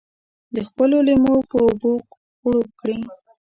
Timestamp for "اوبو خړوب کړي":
1.65-2.97